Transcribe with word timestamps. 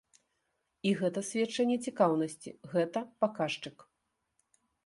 І 0.91 0.93
гэта 1.01 1.19
сведчанне 1.27 1.77
цікаўнасці, 1.91 2.57
гэта 2.75 2.99
паказчык. 3.25 3.77